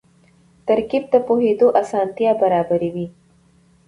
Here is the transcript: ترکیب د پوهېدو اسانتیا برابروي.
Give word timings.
ترکیب 0.67 1.03
د 1.13 1.15
پوهېدو 1.27 1.67
اسانتیا 1.81 2.31
برابروي. 2.41 3.07